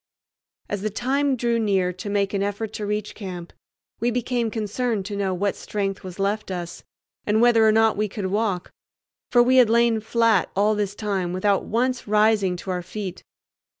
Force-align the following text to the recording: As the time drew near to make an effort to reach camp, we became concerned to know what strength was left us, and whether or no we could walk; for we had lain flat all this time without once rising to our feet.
As 0.67 0.81
the 0.81 0.89
time 0.89 1.35
drew 1.35 1.59
near 1.59 1.93
to 1.93 2.09
make 2.09 2.33
an 2.33 2.41
effort 2.41 2.73
to 2.73 2.87
reach 2.87 3.13
camp, 3.13 3.53
we 3.99 4.09
became 4.09 4.49
concerned 4.49 5.05
to 5.05 5.15
know 5.15 5.31
what 5.31 5.55
strength 5.55 6.03
was 6.03 6.17
left 6.17 6.49
us, 6.49 6.83
and 7.27 7.39
whether 7.39 7.67
or 7.67 7.71
no 7.71 7.93
we 7.93 8.07
could 8.07 8.25
walk; 8.25 8.71
for 9.31 9.43
we 9.43 9.57
had 9.57 9.69
lain 9.69 9.99
flat 9.99 10.49
all 10.55 10.73
this 10.73 10.95
time 10.95 11.33
without 11.33 11.65
once 11.65 12.07
rising 12.07 12.55
to 12.55 12.71
our 12.71 12.81
feet. 12.81 13.21